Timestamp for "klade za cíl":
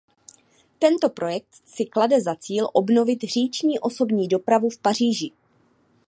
1.85-2.67